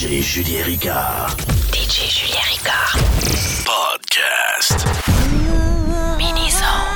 [0.00, 1.36] DJ Julien Ricard.
[1.72, 2.96] DJ Julien Ricard.
[3.68, 4.80] Podcast.
[6.16, 6.88] Mini-zone.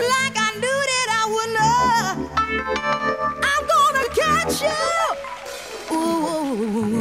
[0.00, 2.16] like I knew that I would not.
[3.44, 4.84] I'm gonna catch you.
[5.94, 6.98] Ooh.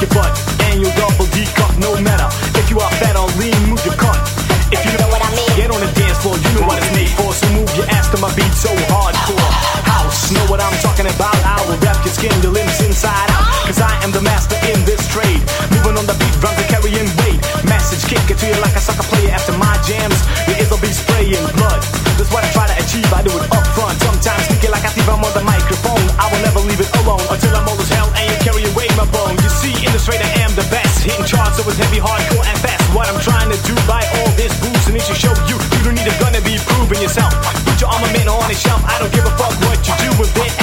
[0.00, 0.32] your butt
[0.72, 2.28] and your double D cup no matter.
[2.56, 4.16] If you are fat or lean, move your cunt.
[4.72, 6.92] If you know what I mean, get on the dance floor, you know what it's
[6.96, 7.32] made for.
[7.32, 9.50] So move your ass to my beat so hardcore.
[9.84, 11.36] House, know what I'm talking about?
[11.44, 13.29] I will wrap your skin, your limbs inside
[32.00, 32.82] hardcore and fast.
[32.96, 35.94] What I'm trying to do by all this booze and to show you, you don't
[35.94, 37.30] need a gun to be proving yourself.
[37.64, 38.82] Put your armament on the shelf.
[38.84, 40.59] I don't give a fuck what you do with it.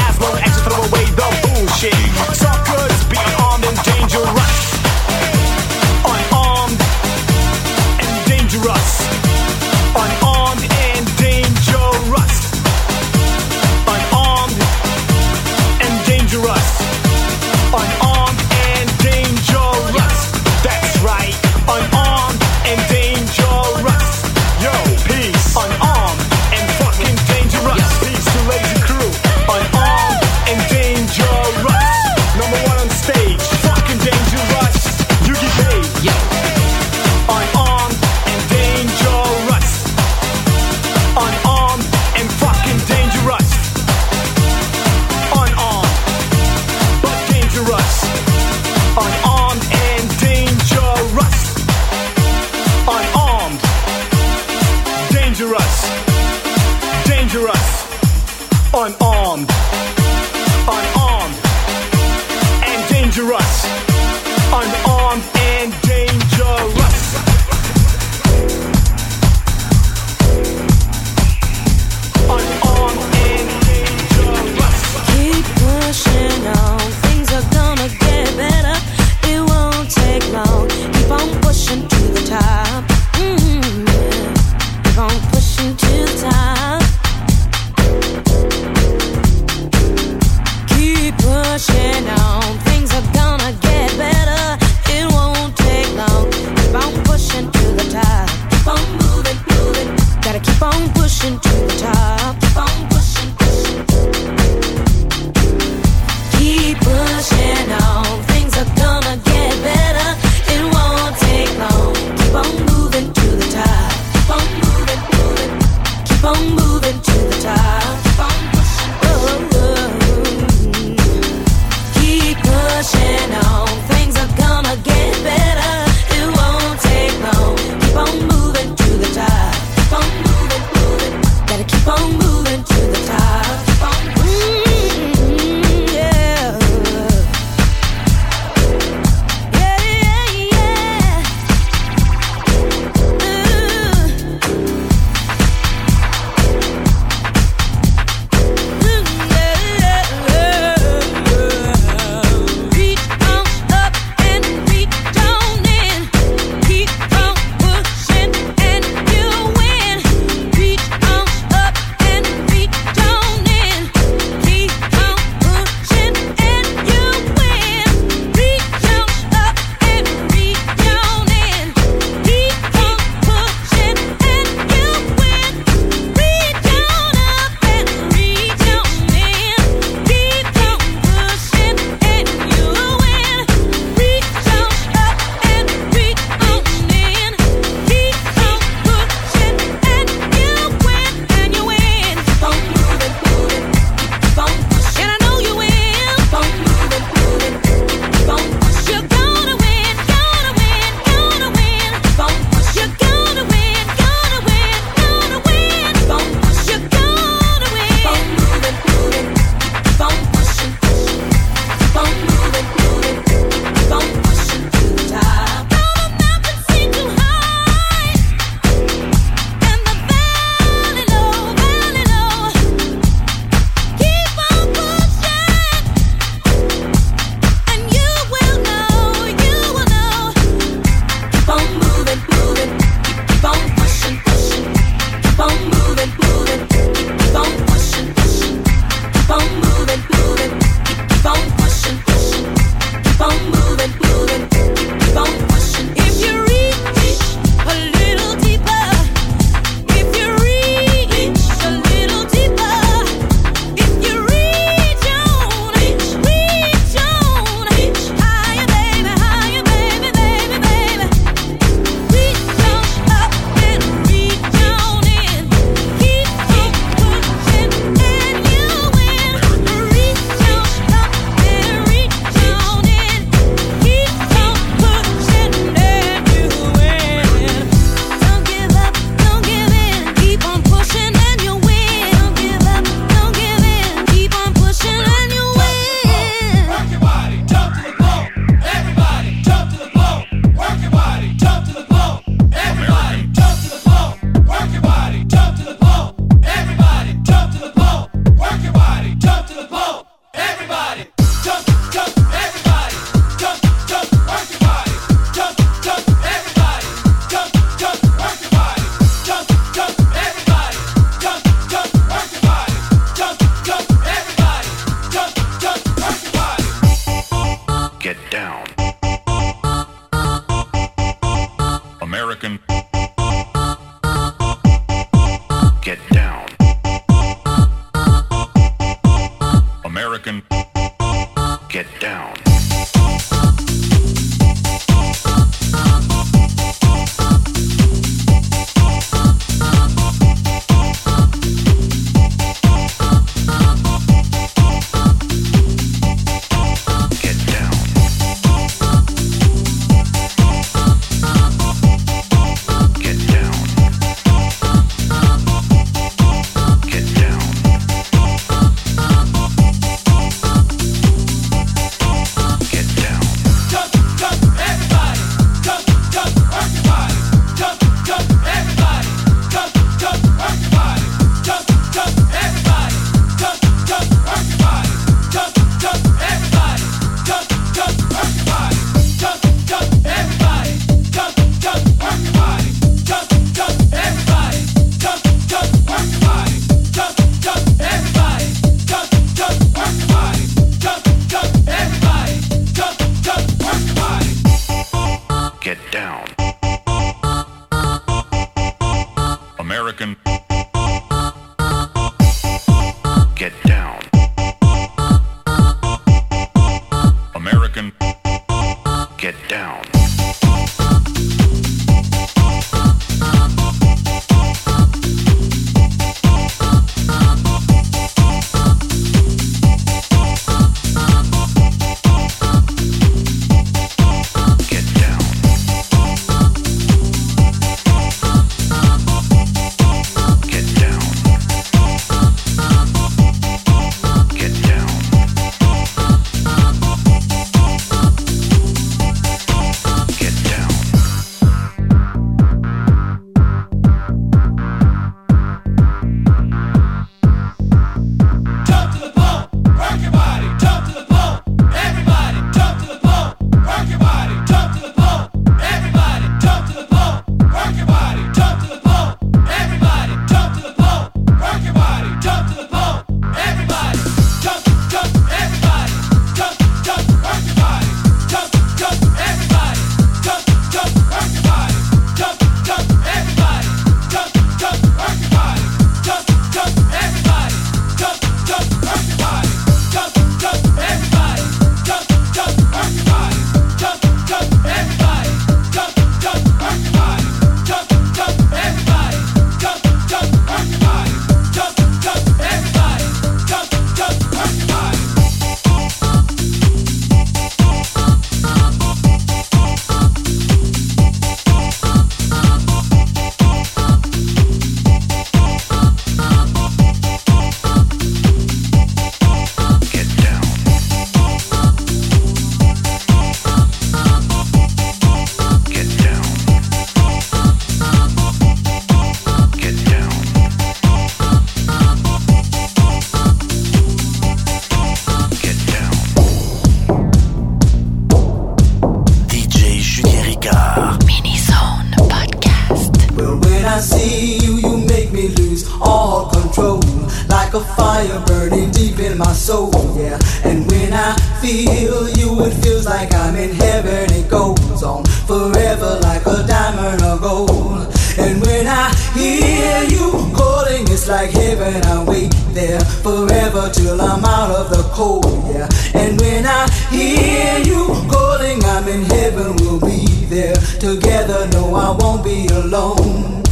[537.57, 540.19] a fire burning deep in my soul, yeah.
[540.43, 544.05] And when I feel you, it feels like I'm in heaven.
[544.13, 547.87] It goes on forever like a diamond or gold.
[548.19, 551.83] And when I hear you calling, it's like heaven.
[551.85, 555.67] I wait there forever till I'm out of the cold, yeah.
[555.95, 559.55] And when I hear you calling, I'm in heaven.
[559.57, 561.47] We'll be there together.
[561.53, 563.46] No, I won't be alone.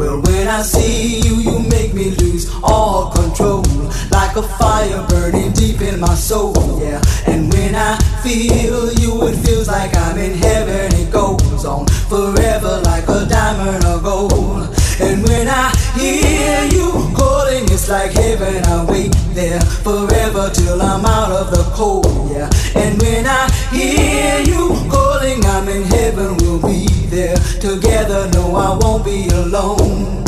[0.00, 3.62] Well, when I see you, you make me lose all control.
[4.10, 7.02] Like a fire burning deep in my soul, yeah.
[7.26, 10.94] And when I feel you, it feels like I'm in heaven.
[10.98, 14.74] It goes on forever like a diamond of gold.
[15.00, 16.89] And when I hear you,
[17.90, 18.62] like heaven.
[18.64, 22.30] I wait there forever till I'm out of the cold.
[22.30, 22.48] Yeah.
[22.76, 26.36] And when I hear you calling, I'm in heaven.
[26.38, 28.30] We'll be there together.
[28.32, 30.24] No, I won't be alone.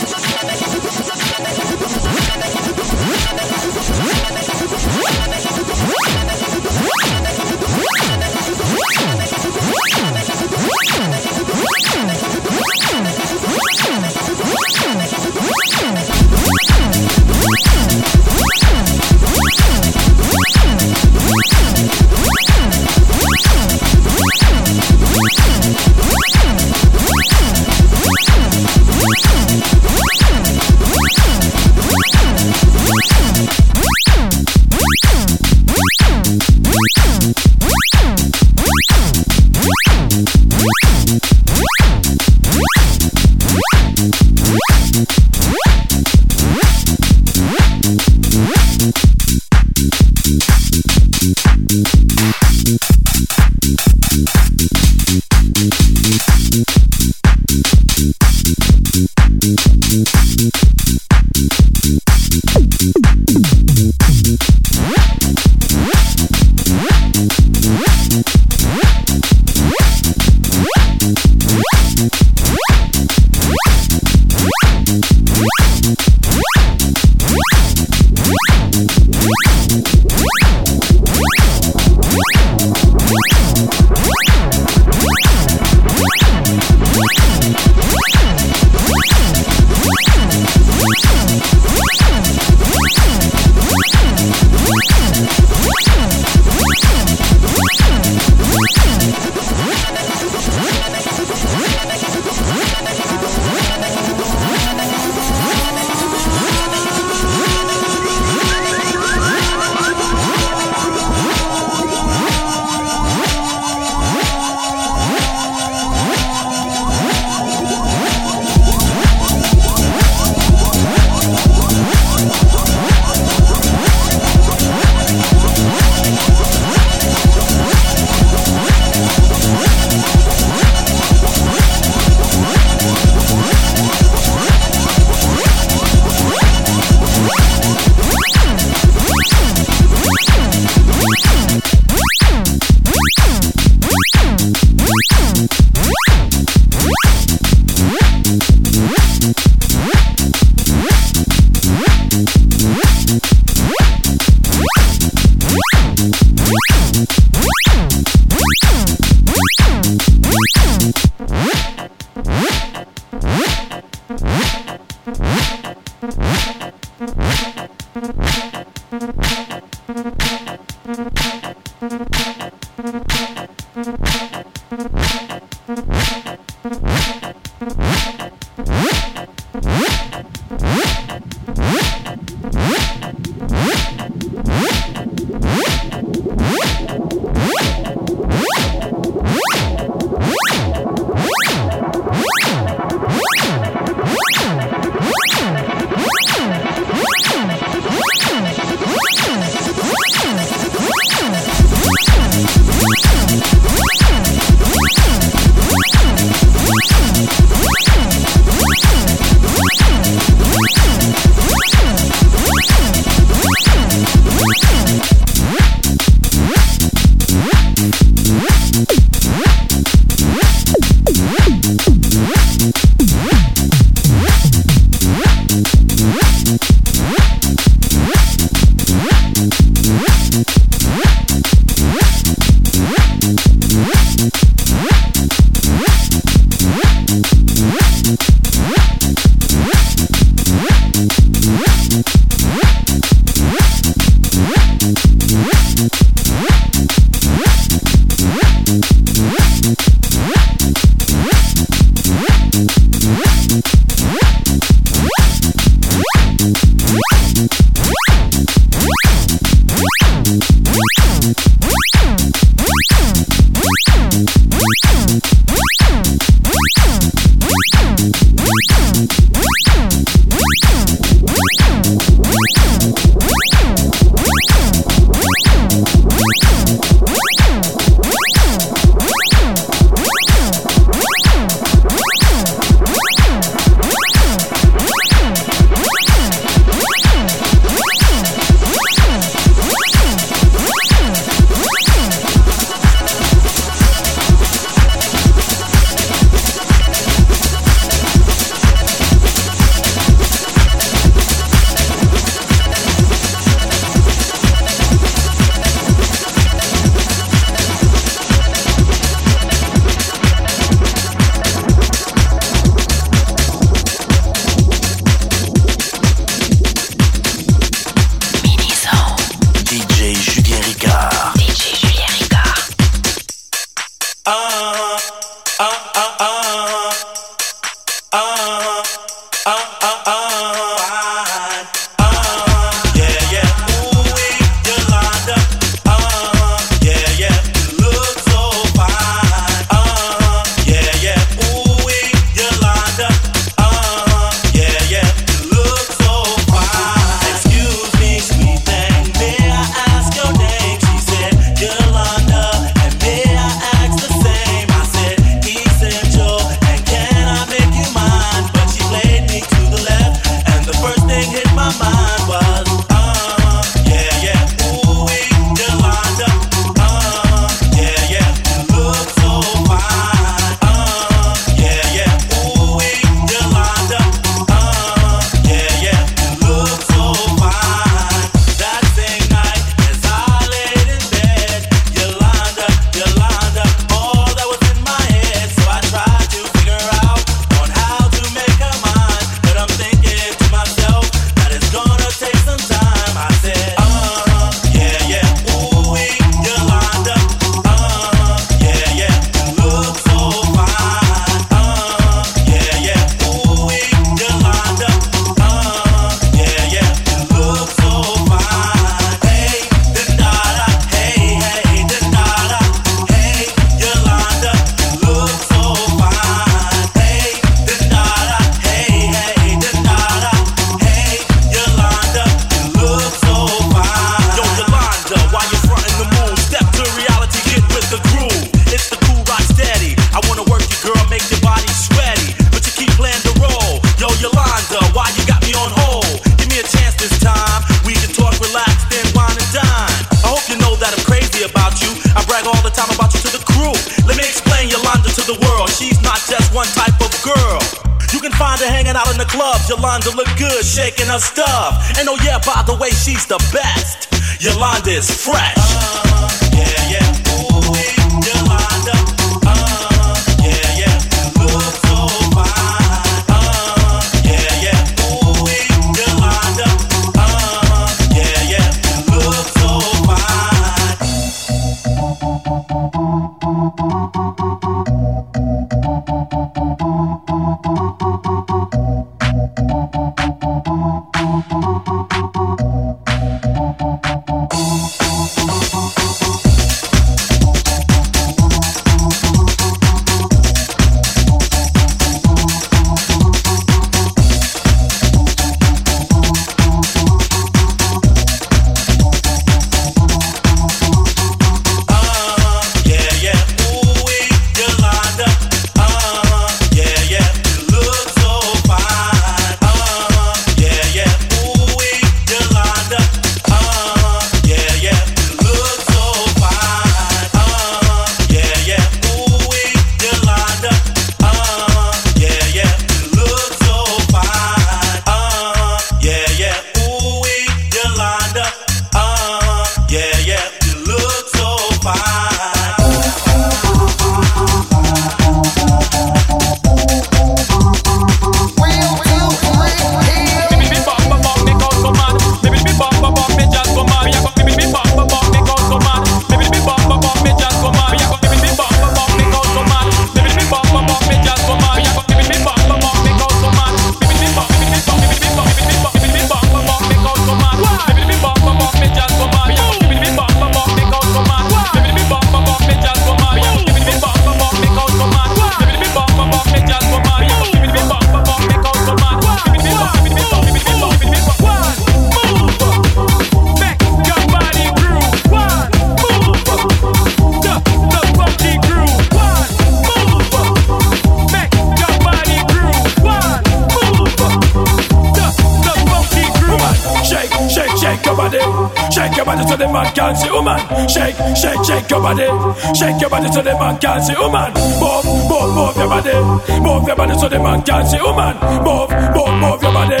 [588.90, 590.58] Shake your body so the man can see woman.
[590.90, 592.26] Shake, shake, shake your body.
[592.74, 594.50] Shake your body so the man can see woman.
[594.82, 596.14] Move, move, move your body.
[596.58, 598.34] Move your body so the man can see woman.
[598.66, 600.00] Move, move, move your body.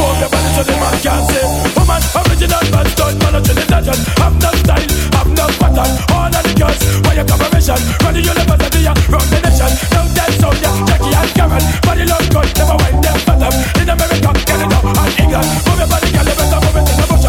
[0.00, 1.44] Move your body so the man can see
[1.76, 2.00] woman.
[2.16, 3.98] Original man, done man, not Trinidadian.
[4.18, 4.88] Have no style,
[5.20, 5.90] have no pattern.
[6.16, 7.80] All of the girls, why your collaboration?
[8.00, 9.72] Run the university, run the nation.
[9.92, 11.64] Now dance so yeah, Jackie and Karen.
[11.84, 13.54] Body look good, never wind them bottom.
[13.78, 15.48] In America, Canada, and England.
[15.68, 16.59] Move your body, girl, better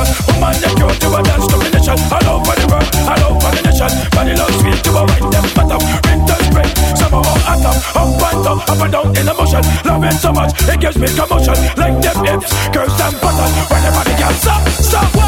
[0.01, 0.25] the motion.
[0.27, 1.97] Woman, oh, you cute, you a dance combination.
[2.11, 3.91] All over the world, all over the nation.
[4.11, 5.81] Body look sweet, you a wind them bottom.
[6.05, 7.77] Winter, spring, summer or autumn.
[7.95, 9.63] Up and down, up and down in the motion.
[9.85, 11.57] Love it so much, it gives me commotion.
[11.77, 13.55] Like them hips, curves and buttons.
[13.69, 15.20] When the body can stop, stop.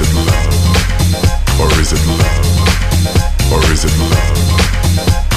[0.00, 0.30] is it love?
[1.60, 2.22] Or is it love?
[3.52, 4.14] Or is it love?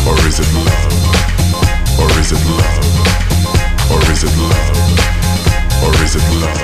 [0.05, 0.85] Or is it love?
[1.99, 2.77] Or is it love?
[3.89, 4.69] Or is it love?
[5.83, 6.61] Or is it love?